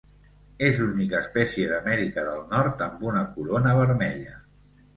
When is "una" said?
3.13-3.25